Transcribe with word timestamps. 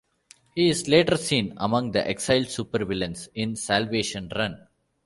He 0.55 0.67
is 0.69 0.87
later 0.87 1.15
seen 1.15 1.53
among 1.57 1.91
the 1.91 2.03
exiled 2.07 2.47
supervillains 2.47 3.27
in 3.35 3.55
"Salvation 3.55 4.31
Run". 4.35 4.65